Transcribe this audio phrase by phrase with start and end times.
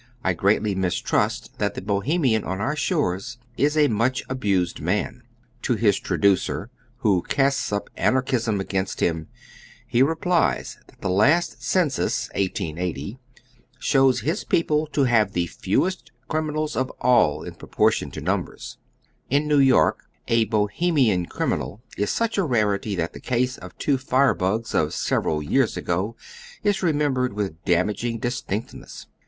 [0.23, 5.21] I greatly mistrust that the Bohemian on our sliores is a much abused man.
[5.61, 9.27] To his traducer, who casts np an archism against him,
[9.85, 13.19] he replies that the last census (ISSO)
[13.77, 17.33] shows his people to have the fewest criminals of at!
[17.47, 18.79] in pro portion to numbers
[19.29, 23.99] In New York a Bohemian criminal is such a larity that the ease of two
[23.99, 26.15] firebugs of several years ago
[26.63, 29.05] is remembered with damaging distinctness.